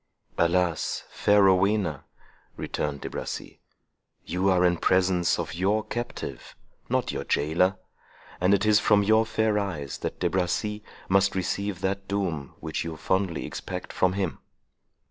"Alas! 0.39 1.03
fair 1.11 1.43
Rowena," 1.43 2.05
returned 2.57 3.01
De 3.01 3.09
Bracy, 3.11 3.59
"you 4.25 4.49
are 4.49 4.65
in 4.65 4.77
presence 4.77 5.37
of 5.37 5.53
your 5.53 5.83
captive, 5.83 6.55
not 6.89 7.11
your 7.11 7.23
jailor; 7.23 7.77
and 8.39 8.55
it 8.55 8.65
is 8.65 8.79
from 8.79 9.03
your 9.03 9.27
fair 9.27 9.59
eyes 9.59 9.99
that 9.99 10.19
De 10.19 10.27
Bracy 10.27 10.83
must 11.07 11.35
receive 11.35 11.81
that 11.81 12.07
doom 12.07 12.55
which 12.59 12.83
you 12.83 12.97
fondly 12.97 13.45
expect 13.45 13.93
from 13.93 14.13
him." 14.13 14.39